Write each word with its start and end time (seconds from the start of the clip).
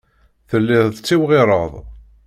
Telliḍ 0.49 0.85
tettiwriɣeḍ. 0.91 1.73